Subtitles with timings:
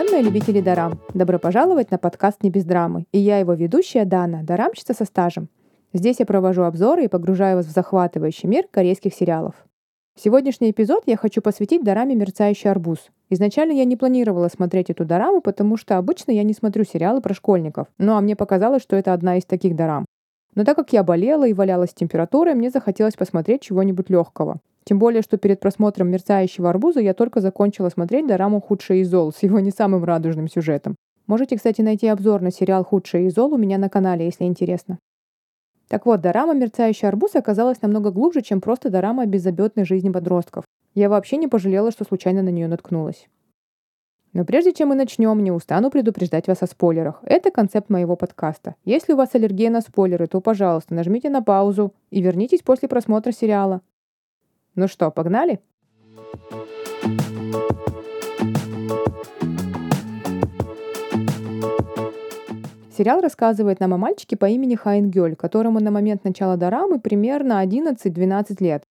[0.00, 0.98] Уединенные любители дарам.
[1.12, 3.04] Добро пожаловать на подкаст «Не без драмы».
[3.12, 5.50] И я его ведущая Дана, дарамщица со стажем.
[5.92, 9.54] Здесь я провожу обзоры и погружаю вас в захватывающий мир корейских сериалов.
[10.18, 13.10] Сегодняшний эпизод я хочу посвятить дораме «Мерцающий арбуз».
[13.28, 17.34] Изначально я не планировала смотреть эту дораму, потому что обычно я не смотрю сериалы про
[17.34, 17.86] школьников.
[17.98, 20.06] Ну а мне показалось, что это одна из таких дорам.
[20.54, 24.60] Но так как я болела и валялась температурой, мне захотелось посмотреть чего-нибудь легкого.
[24.84, 29.32] Тем более, что перед просмотром «Мерцающего арбуза» я только закончила смотреть дораму «Худшее из зол»
[29.32, 30.96] с его не самым радужным сюжетом.
[31.26, 34.98] Можете, кстати, найти обзор на сериал «Худшее из зол» у меня на канале, если интересно.
[35.88, 40.64] Так вот, дорама «Мерцающий арбуз» оказалась намного глубже, чем просто дорама о беззаботной жизни подростков.
[40.94, 43.28] Я вообще не пожалела, что случайно на нее наткнулась.
[44.32, 47.20] Но прежде чем мы начнем, не устану предупреждать вас о спойлерах.
[47.24, 48.76] Это концепт моего подкаста.
[48.84, 53.32] Если у вас аллергия на спойлеры, то, пожалуйста, нажмите на паузу и вернитесь после просмотра
[53.32, 53.82] сериала.
[54.76, 55.60] Ну что, погнали?
[62.96, 67.64] Сериал рассказывает нам о мальчике по имени Хайн Гёль, которому на момент начала дорамы примерно
[67.64, 68.82] 11-12 лет.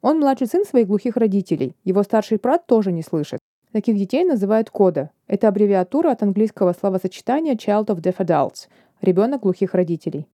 [0.00, 1.76] Он младший сын своих глухих родителей.
[1.84, 3.38] Его старший брат тоже не слышит.
[3.72, 5.10] Таких детей называют кода.
[5.26, 8.68] Это аббревиатура от английского словосочетания Child of Deaf Adults–
[9.02, 10.26] ребенок глухих родителей.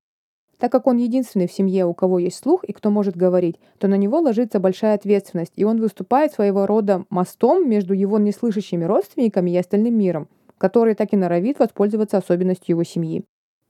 [0.59, 3.89] Так как он единственный в семье, у кого есть слух и кто может говорить, то
[3.89, 9.51] на него ложится большая ответственность, и он выступает своего рода мостом между его неслышащими родственниками
[9.51, 13.25] и остальным миром, который так и норовит воспользоваться особенностью его семьи.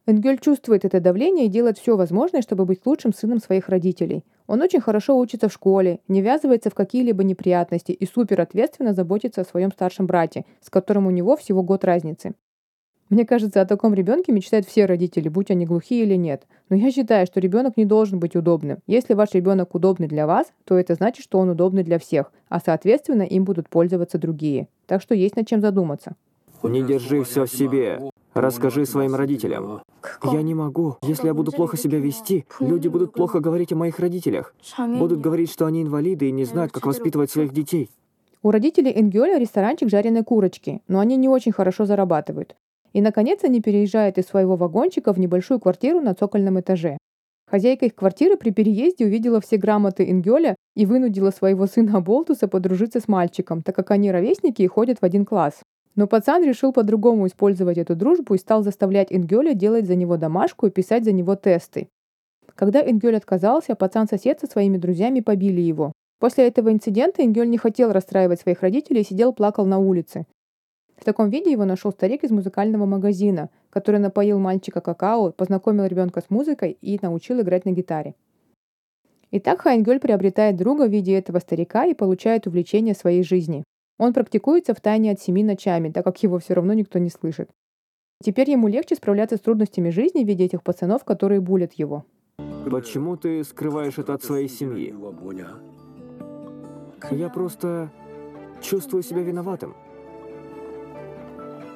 [0.09, 4.25] Энгель чувствует это давление и делает все возможное, чтобы быть лучшим сыном своих родителей.
[4.47, 9.41] Он очень хорошо учится в школе, не ввязывается в какие-либо неприятности и супер ответственно заботится
[9.41, 12.35] о своем старшем брате, с которым у него всего год разницы.
[13.09, 16.43] Мне кажется, о таком ребенке мечтают все родители, будь они глухие или нет.
[16.69, 18.79] Но я считаю, что ребенок не должен быть удобным.
[18.89, 22.59] Если ваш ребенок удобный для вас, то это значит, что он удобный для всех, а
[22.59, 24.67] соответственно им будут пользоваться другие.
[24.87, 26.17] Так что есть над чем задуматься.
[26.65, 28.01] Не держи все в себе.
[28.35, 29.83] Расскажи своим родителям.
[30.25, 30.97] Я не могу.
[31.03, 34.53] Если я буду плохо себя вести, люди будут плохо говорить о моих родителях.
[34.79, 37.89] Будут говорить, что они инвалиды и не знают, как воспитывать своих детей.
[38.43, 42.57] У родителей Энгюля ресторанчик жареной курочки, но они не очень хорошо зарабатывают.
[42.97, 46.97] И, наконец, они переезжают из своего вагончика в небольшую квартиру на цокольном этаже.
[47.47, 53.01] Хозяйка их квартиры при переезде увидела все грамоты Ингёля и вынудила своего сына Болтуса подружиться
[53.01, 55.61] с мальчиком, так как они ровесники и ходят в один класс.
[55.95, 60.67] Но пацан решил по-другому использовать эту дружбу и стал заставлять Ингёля делать за него домашку
[60.67, 61.89] и писать за него тесты.
[62.55, 65.93] Когда Ингёль отказался, пацан-сосед со своими друзьями побили его.
[66.19, 70.25] После этого инцидента Ингёль не хотел расстраивать своих родителей и сидел плакал на улице.
[70.97, 76.23] В таком виде его нашел старик из музыкального магазина, который напоил мальчика какао, познакомил ребенка
[76.23, 78.15] с музыкой и научил играть на гитаре.
[79.31, 83.65] Итак, Хайнгель приобретает друга в виде этого старика и получает увлечение своей жизни.
[83.99, 87.51] Он практикуется в тайне от семи ночами, так как его все равно никто не слышит.
[88.23, 92.05] Теперь ему легче справляться с трудностями жизни в виде этих пацанов, которые булят его.
[92.71, 94.95] Почему ты скрываешь это от своей семьи?
[97.11, 97.91] Я просто
[98.63, 99.75] чувствую себя виноватым.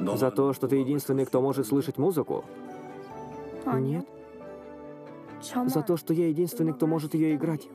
[0.01, 2.45] За то, что ты единственный, кто может слышать музыку?
[3.67, 4.07] Нет.
[5.67, 7.69] За то, что я единственный, кто может ее играть.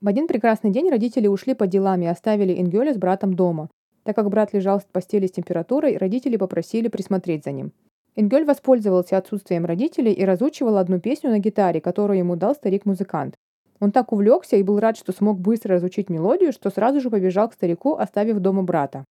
[0.00, 3.70] В один прекрасный день родители ушли по делам и оставили Ингёля с братом дома.
[4.04, 7.72] Так как брат лежал в постели с температурой, родители попросили присмотреть за ним.
[8.14, 13.34] Ингёль воспользовался отсутствием родителей и разучивал одну песню на гитаре, которую ему дал старик-музыкант.
[13.80, 17.48] Он так увлекся и был рад, что смог быстро разучить мелодию, что сразу же побежал
[17.48, 19.04] к старику, оставив дома брата.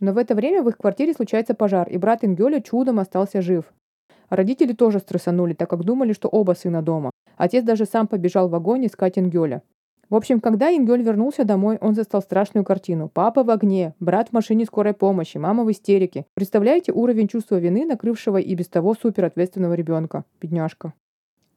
[0.00, 3.64] Но в это время в их квартире случается пожар, и брат Ингёля чудом остался жив.
[4.30, 7.10] Родители тоже стрессанули, так как думали, что оба сына дома.
[7.36, 9.62] Отец даже сам побежал в огонь искать Ингёля.
[10.10, 13.10] В общем, когда Ингёль вернулся домой, он застал страшную картину.
[13.12, 16.24] Папа в огне, брат в машине скорой помощи, мама в истерике.
[16.34, 20.24] Представляете уровень чувства вины, накрывшего и без того суперответственного ребенка?
[20.40, 20.94] Бедняжка.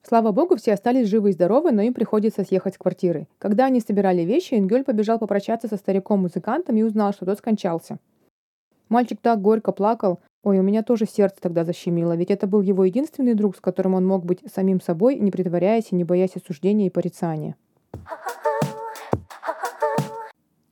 [0.03, 3.27] Слава богу, все остались живы и здоровы, но им приходится съехать с квартиры.
[3.37, 7.99] Когда они собирали вещи, Ингёль побежал попрощаться со стариком-музыкантом и узнал, что тот скончался.
[8.91, 10.19] Мальчик так горько плакал.
[10.43, 13.93] Ой, у меня тоже сердце тогда защемило, ведь это был его единственный друг, с которым
[13.93, 17.55] он мог быть самим собой, не притворяясь и не боясь осуждения и порицания.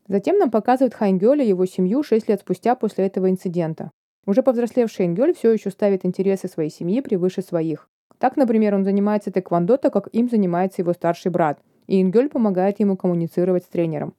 [0.10, 3.89] Затем нам показывают Хайнгёля и его семью 6 лет спустя после этого инцидента.
[4.25, 7.88] Уже повзрослевший Энгёль все еще ставит интересы своей семьи превыше своих.
[8.18, 12.81] Так, например, он занимается тэквондо, так как им занимается его старший брат, и Ингёль помогает
[12.81, 14.13] ему коммуницировать с тренером.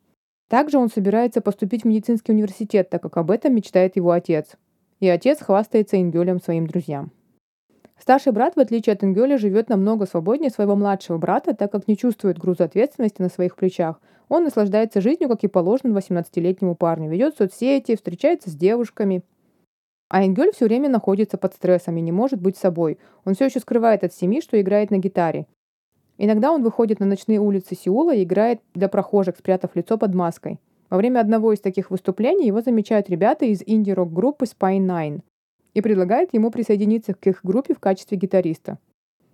[0.51, 4.57] Также он собирается поступить в медицинский университет, так как об этом мечтает его отец.
[4.99, 7.13] И отец хвастается Ингелем своим друзьям.
[7.97, 11.97] Старший брат, в отличие от Ингеля, живет намного свободнее своего младшего брата, так как не
[11.97, 14.01] чувствует груза ответственности на своих плечах.
[14.29, 19.23] Он наслаждается жизнью, как и положено 18-летнему парню, ведет соцсети, встречается с девушками.
[20.09, 22.99] А Энгель все время находится под стрессом и не может быть собой.
[23.25, 25.47] Он все еще скрывает от семьи, что играет на гитаре.
[26.23, 30.61] Иногда он выходит на ночные улицы Сеула и играет для прохожих, спрятав лицо под маской.
[30.91, 35.21] Во время одного из таких выступлений его замечают ребята из инди-рок-группы Spine Nine
[35.73, 38.79] и предлагают ему присоединиться к их группе в качестве гитариста.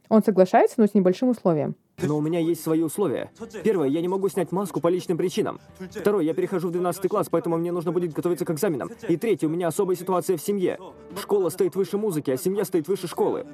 [0.09, 1.75] Он соглашается, но с небольшим условием.
[2.01, 3.33] Но у меня есть свои условия.
[3.65, 5.59] Первое, я не могу снять маску по личным причинам.
[5.91, 8.93] Второе, я перехожу в 12 класс, поэтому мне нужно будет готовиться к экзаменам.
[9.09, 10.79] И третье, у меня особая ситуация в семье.
[11.21, 13.45] Школа стоит выше музыки, а семья стоит выше школы.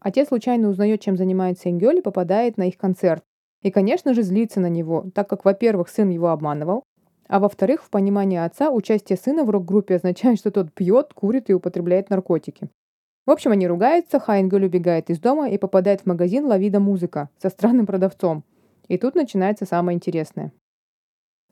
[0.00, 3.22] Отец случайно узнает, чем занимается Ингёль и попадает на их концерт.
[3.62, 6.84] И, конечно же, злится на него, так как, во-первых, сын его обманывал,
[7.28, 11.54] а во-вторых, в понимании отца участие сына в рок-группе означает, что тот пьет, курит и
[11.54, 12.70] употребляет наркотики.
[13.26, 17.50] В общем, они ругаются, Хайнгель убегает из дома и попадает в магазин «Лавида Музыка» со
[17.50, 18.42] странным продавцом.
[18.88, 20.52] И тут начинается самое интересное.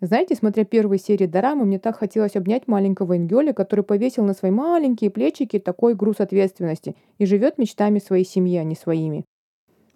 [0.01, 4.53] Знаете, смотря первые серии Дорамы, мне так хотелось обнять маленького Ингёля, который повесил на свои
[4.53, 9.25] маленькие плечики такой груз ответственности и живет мечтами своей семьи, а не своими.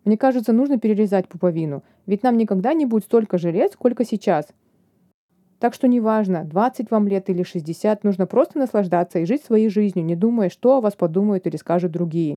[0.04, 4.48] Мне кажется, нужно перерезать пуповину, ведь нам никогда не будет столько же лет, сколько сейчас.
[5.60, 10.04] Так что неважно, 20 вам лет или 60, нужно просто наслаждаться и жить своей жизнью,
[10.04, 12.34] не думая, что о вас подумают или скажут другие.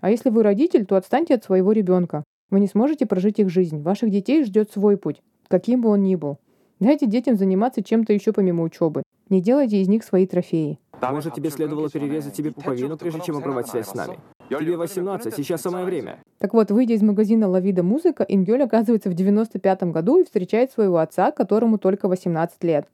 [0.00, 2.24] А если вы родитель, то отстаньте от своего ребенка.
[2.50, 3.80] Вы не сможете прожить их жизнь.
[3.80, 6.38] Ваших детей ждет свой путь, каким бы он ни был.
[6.78, 9.02] Дайте детям заниматься чем-то еще помимо учебы.
[9.30, 10.78] Не делайте из них свои трофеи.
[11.00, 14.18] Может, тебе следовало перерезать себе пуповину, прежде чем обрывать связь с нами?
[14.48, 16.22] Тебе 18, сейчас самое время.
[16.38, 20.98] Так вот, выйдя из магазина «Лавида Музыка», Ингель оказывается в 95 году и встречает своего
[20.98, 22.86] отца, которому только 18 лет.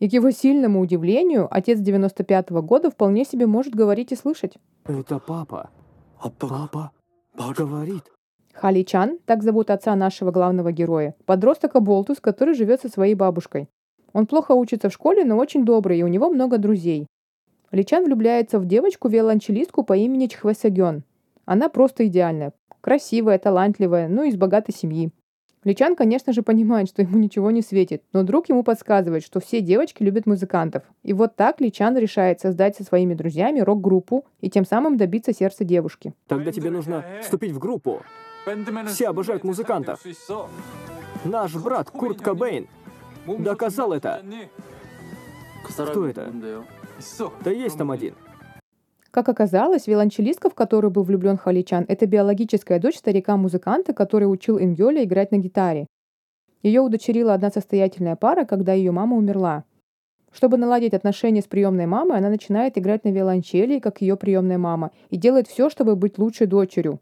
[0.00, 4.54] И к его сильному удивлению, отец 95 -го года вполне себе может говорить и слышать.
[4.84, 5.70] Это папа.
[6.18, 6.90] А папа
[7.56, 8.11] говорит.
[8.52, 13.68] Хали Чан, так зовут отца нашего главного героя, подросток Аболтус, который живет со своей бабушкой.
[14.12, 17.06] Он плохо учится в школе, но очень добрый, и у него много друзей.
[17.70, 21.04] Личан влюбляется в девочку-виолончелистку по имени Чхвесагён.
[21.46, 22.52] Она просто идеальная.
[22.82, 25.10] Красивая, талантливая, ну и из богатой семьи.
[25.64, 29.60] Личан, конечно же, понимает, что ему ничего не светит, но друг ему подсказывает, что все
[29.60, 30.82] девочки любят музыкантов.
[31.04, 35.64] И вот так Личан решает создать со своими друзьями рок-группу и тем самым добиться сердца
[35.64, 36.14] девушки.
[36.26, 38.02] Тогда тебе нужно вступить в группу.
[38.88, 40.00] Все обожают музыкантов.
[41.24, 42.66] Наш брат Курт Кобейн
[43.26, 44.22] доказал это.
[45.64, 46.32] Кто это?
[47.44, 48.14] Да есть там один.
[49.10, 55.04] Как оказалось, виолончелистка, в которую был влюблен Халичан, это биологическая дочь старика-музыканта, который учил Ингёля
[55.04, 55.86] играть на гитаре.
[56.62, 59.64] Ее удочерила одна состоятельная пара, когда ее мама умерла.
[60.32, 64.92] Чтобы наладить отношения с приемной мамой, она начинает играть на виолончели, как ее приемная мама,
[65.10, 66.98] и делает все, чтобы быть лучшей дочерью.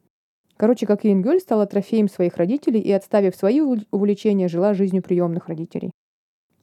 [0.61, 5.49] Короче, как и Ингёль стала трофеем своих родителей и, отставив свои увлечения, жила жизнью приемных
[5.49, 5.91] родителей.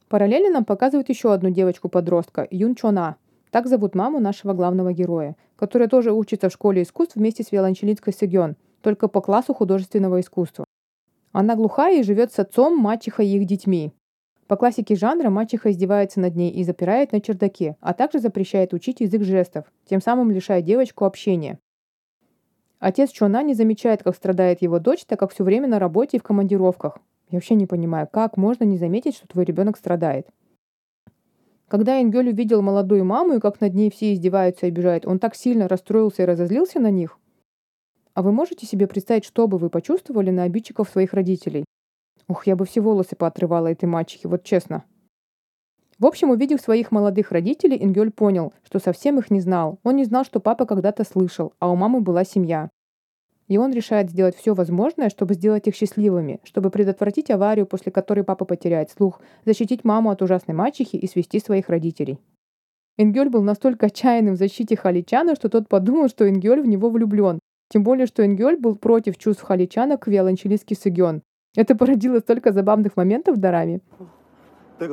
[0.08, 3.16] Параллельно нам показывают еще одну девочку-подростка, Юн Чона.
[3.50, 8.12] Так зовут маму нашего главного героя, которая тоже учится в школе искусств вместе с виолончелисткой
[8.12, 10.64] Сыгён, только по классу художественного искусства.
[11.32, 13.92] Она глухая и живет с отцом, мачехой и их детьми.
[14.46, 19.00] По классике жанра мачеха издевается над ней и запирает на чердаке, а также запрещает учить
[19.00, 21.58] язык жестов, тем самым лишая девочку общения.
[22.80, 26.20] Отец Чона не замечает, как страдает его дочь, так как все время на работе и
[26.20, 26.98] в командировках.
[27.28, 30.28] Я вообще не понимаю, как можно не заметить, что твой ребенок страдает.
[31.66, 35.34] Когда Энгель увидел молодую маму и как над ней все издеваются и обижают, он так
[35.34, 37.18] сильно расстроился и разозлился на них.
[38.14, 41.64] А вы можете себе представить, что бы вы почувствовали на обидчиков своих родителей?
[42.26, 44.84] Ух, я бы все волосы поотрывала этой мачехе, вот честно.
[45.98, 49.80] В общем, увидев своих молодых родителей, Ингель понял, что совсем их не знал.
[49.82, 52.70] Он не знал, что папа когда-то слышал, а у мамы была семья.
[53.48, 58.22] И он решает сделать все возможное, чтобы сделать их счастливыми, чтобы предотвратить аварию, после которой
[58.22, 62.20] папа потеряет слух, защитить маму от ужасной мачехи и свести своих родителей.
[62.96, 67.40] Ингёль был настолько отчаянным в защите Халичана, что тот подумал, что Ингёль в него влюблен.
[67.70, 71.22] Тем более, что Ингёль был против чувств Халичана к виолончелистке Сыгён.
[71.56, 73.80] Это породило столько забавных моментов в Дараме.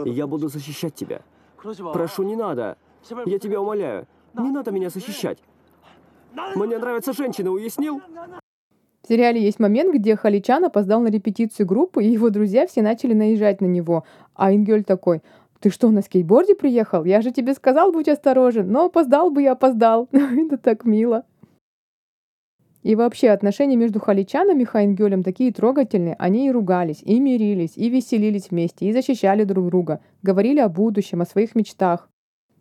[0.06, 1.22] Я буду защищать тебя.
[1.94, 2.78] Прошу, не надо.
[3.26, 4.08] Я тебя умоляю.
[4.34, 5.40] Не надо меня защищать.
[6.56, 8.02] Мне нравятся женщины, уяснил?
[9.04, 13.14] В сериале есть момент, где Халичан опоздал на репетицию группы, и его друзья все начали
[13.14, 14.04] наезжать на него.
[14.34, 15.22] А Ингель такой,
[15.60, 17.04] ты что, на скейтборде приехал?
[17.06, 18.72] Я же тебе сказал, будь осторожен.
[18.72, 20.10] Но опоздал бы я опоздал.
[20.12, 21.24] Это так мило.
[22.86, 26.16] И вообще, отношения между Халичаном и Хайнгелем такие трогательные.
[26.20, 30.02] Они и ругались, и мирились, и веселились вместе, и защищали друг друга.
[30.22, 32.08] Говорили о будущем, о своих мечтах.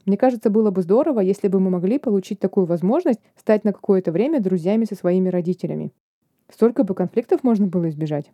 [0.06, 4.12] Мне кажется, было бы здорово, если бы мы могли получить такую возможность стать на какое-то
[4.12, 5.92] время друзьями со своими родителями.
[6.50, 8.30] Столько бы конфликтов можно было избежать.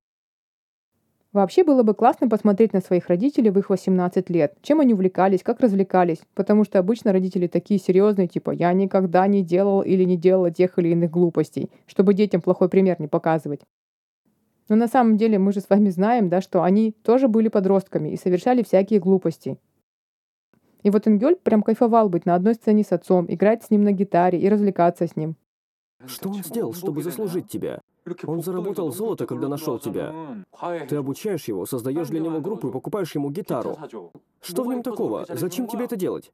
[1.32, 5.44] Вообще было бы классно посмотреть на своих родителей в их 18 лет, чем они увлекались,
[5.44, 10.16] как развлекались, потому что обычно родители такие серьезные, типа «я никогда не делал или не
[10.16, 13.60] делала тех или иных глупостей», чтобы детям плохой пример не показывать.
[14.68, 18.08] Но на самом деле мы же с вами знаем, да, что они тоже были подростками
[18.08, 19.56] и совершали всякие глупости.
[20.82, 23.92] И вот Ингель прям кайфовал быть на одной сцене с отцом, играть с ним на
[23.92, 25.36] гитаре и развлекаться с ним.
[26.06, 27.80] Что он сделал, чтобы заслужить тебя?
[28.26, 30.14] Он заработал золото, когда нашел тебя.
[30.88, 33.76] Ты обучаешь его, создаешь для него группу и покупаешь ему гитару.
[34.40, 35.26] Что в нем такого?
[35.28, 36.32] Зачем тебе это делать?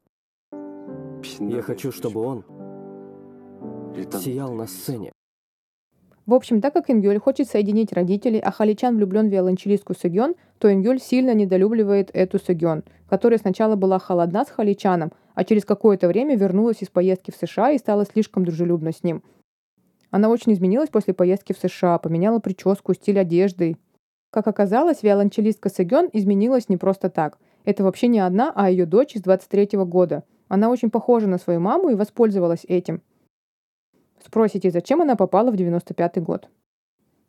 [1.41, 2.45] Я хочу, чтобы он
[4.13, 5.13] сиял на сцене.
[6.27, 10.73] В общем, так как Ингюль хочет соединить родителей, а Халичан влюблен в виолончелистку Сыгён, то
[10.73, 16.37] Ингюль сильно недолюбливает эту Сыгён, которая сначала была холодна с Халичаном, а через какое-то время
[16.37, 19.23] вернулась из поездки в США и стала слишком дружелюбна с ним–
[20.11, 23.77] она очень изменилась после поездки в США, поменяла прическу, стиль одежды.
[24.31, 27.39] Как оказалось, виолончелистка Сэгён изменилась не просто так.
[27.65, 30.25] Это вообще не одна, а ее дочь из 23 -го года.
[30.49, 33.03] Она очень похожа на свою маму и воспользовалась этим.
[34.25, 36.49] Спросите, зачем она попала в 95 год?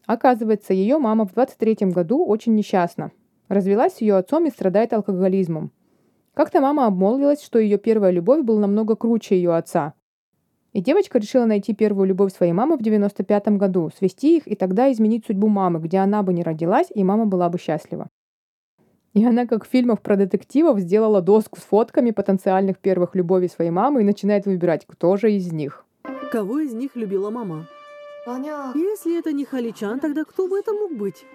[0.06, 3.12] Оказывается, ее мама в 23 году очень несчастна.
[3.50, 5.72] Развелась с ее отцом и страдает алкоголизмом.
[6.34, 9.94] Как-то мама обмолвилась, что ее первая любовь была намного круче ее отца,
[10.74, 14.92] и девочка решила найти первую любовь своей мамы в 95 году, свести их и тогда
[14.92, 18.08] изменить судьбу мамы, где она бы не родилась, и мама была бы счастлива.
[19.14, 23.72] И она, как в фильмах про детективов, сделала доску с фотками потенциальных первых любовей своей
[23.72, 25.86] мамы и начинает выбирать, кто же из них.
[26.32, 27.68] Кого из них любила мама?
[28.76, 31.26] Если это не Халичан, тогда кто бы это мог быть?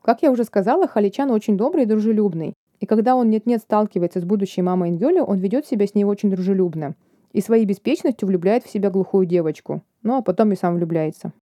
[0.00, 2.54] Как я уже сказала, Халичан очень добрый и дружелюбный.
[2.80, 6.30] И когда он нет-нет сталкивается с будущей мамой Ингёля, он ведет себя с ней очень
[6.30, 6.94] дружелюбно
[7.32, 9.82] и своей беспечностью влюбляет в себя глухую девочку.
[10.02, 11.32] Ну а потом и сам влюбляется.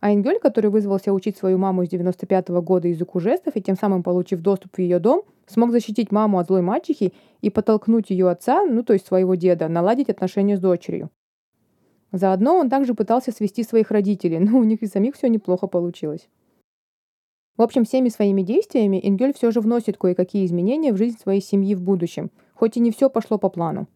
[0.00, 3.76] А Ингель, который вызвался учить свою маму из 95 -го года языку жестов и тем
[3.76, 8.28] самым получив доступ в ее дом, смог защитить маму от злой мачехи и подтолкнуть ее
[8.28, 11.10] отца, ну то есть своего деда, наладить отношения с дочерью.
[12.10, 16.28] Заодно он также пытался свести своих родителей, но у них и самих все неплохо получилось.
[17.56, 21.74] В общем, всеми своими действиями Ингель все же вносит кое-какие изменения в жизнь своей семьи
[21.74, 23.86] в будущем, хоть и не все пошло по плану.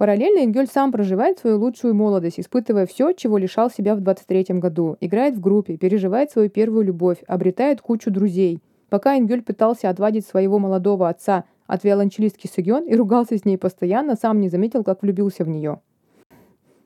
[0.00, 4.96] Параллельно Ингель сам проживает свою лучшую молодость, испытывая все, чего лишал себя в 23-м году.
[4.98, 8.62] Играет в группе, переживает свою первую любовь, обретает кучу друзей.
[8.88, 14.16] Пока Ингель пытался отвадить своего молодого отца от виолончелистки Сыгён и ругался с ней постоянно,
[14.16, 15.80] сам не заметил, как влюбился в нее.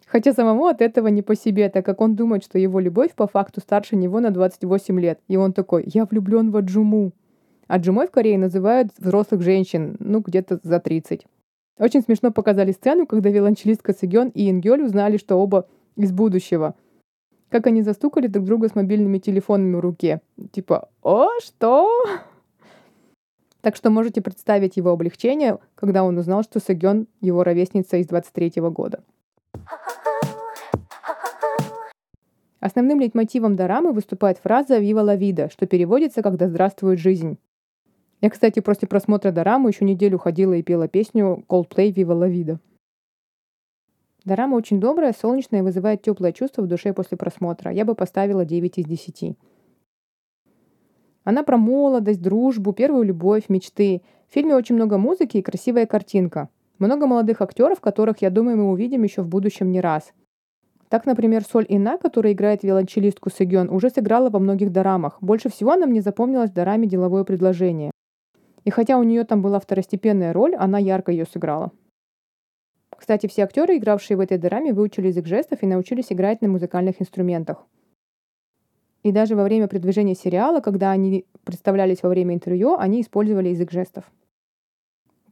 [0.06, 3.28] Хотя самому от этого не по себе, так как он думает, что его любовь по
[3.28, 5.20] факту старше него на 28 лет.
[5.28, 7.12] И он такой «Я влюблен в Аджуму».
[7.68, 11.28] А Джумой в Корее называют взрослых женщин, ну где-то за 30.
[11.78, 15.66] Очень смешно показали сцену, когда виолончелистка Сигён и Ингёль узнали, что оба
[15.96, 16.74] из будущего.
[17.48, 20.20] Как они застукали друг друга с мобильными телефонами в руке.
[20.52, 21.88] Типа «О, что?»
[23.60, 28.60] Так что можете представить его облегчение, когда он узнал, что Сэгён— его ровесница из 23
[28.60, 29.02] -го года.
[32.60, 37.38] Основным лейтмотивом дорамы выступает фраза «Вива ла вида», что переводится как «Да здравствует жизнь».
[38.20, 42.58] Я, кстати, после просмотра Дорамы еще неделю ходила и пела песню Coldplay Viva la Vida.
[44.24, 47.70] Дорама очень добрая, солнечная и вызывает теплое чувство в душе после просмотра.
[47.70, 49.36] Я бы поставила 9 из 10.
[51.24, 54.02] Она про молодость, дружбу, первую любовь, мечты.
[54.28, 56.48] В фильме очень много музыки и красивая картинка.
[56.78, 60.12] Много молодых актеров, которых, я думаю, мы увидим еще в будущем не раз.
[60.88, 65.18] Так, например, Соль Ина, которая играет виолончелистку Сэгён, уже сыграла во многих дорамах.
[65.20, 67.90] Больше всего она мне запомнилась в дораме «Деловое предложение».
[68.64, 71.70] И хотя у нее там была второстепенная роль, она ярко ее сыграла.
[72.96, 77.00] Кстати, все актеры, игравшие в этой драме, выучили язык жестов и научились играть на музыкальных
[77.02, 77.66] инструментах.
[79.02, 83.70] И даже во время продвижения сериала, когда они представлялись во время интервью, они использовали язык
[83.70, 84.10] жестов.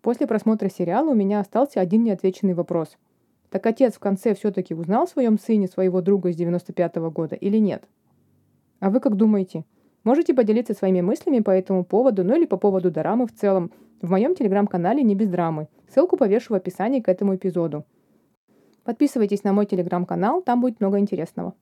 [0.03, 2.99] После просмотра сериала у меня остался один неотвеченный вопрос.
[3.49, 7.37] Так отец в конце все-таки узнал в своем сыне своего друга из 95 -го года
[7.37, 7.89] или нет?
[8.81, 9.65] А вы как думаете?
[10.05, 14.11] Можете поделиться своими мыслями по этому поводу, ну или по поводу дорамы в целом, в
[14.11, 15.69] моем телеграм-канале «Не без драмы».
[15.89, 17.85] Ссылку повешу в описании к этому эпизоду.
[18.83, 21.55] Подписывайтесь на мой телеграм-канал, там будет много интересного.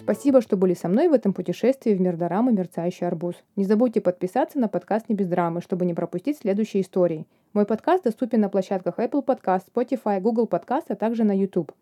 [0.00, 3.34] Спасибо, что были со мной в этом путешествии в мир дорамы «Мерцающий арбуз».
[3.54, 8.04] Не забудьте подписаться на подкаст «Не без драмы», чтобы не пропустить следующие истории– мой подкаст
[8.04, 11.72] доступен на площадках Apple Podcast, Spotify, Google Podcast, а также на YouTube.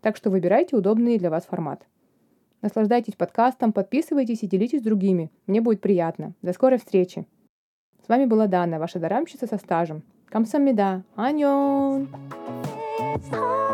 [0.00, 1.86] Так что выбирайте удобный для вас формат.
[2.62, 5.30] Наслаждайтесь подкастом, подписывайтесь и делитесь с другими.
[5.46, 6.34] Мне будет приятно.
[6.42, 7.26] До скорой встречи.
[8.04, 10.02] С вами была Дана, ваша дарамщица со стажем.
[10.26, 11.04] Камсамида.
[11.16, 12.08] Аньон!
[13.22, 13.69] 사랑